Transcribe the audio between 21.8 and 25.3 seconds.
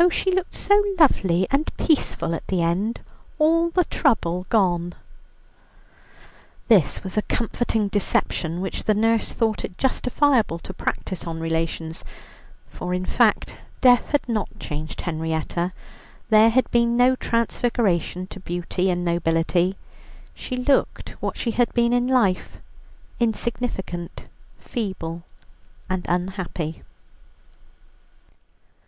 in life insignificant, feeble,